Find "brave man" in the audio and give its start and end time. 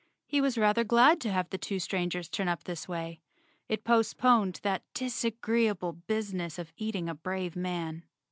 7.13-8.05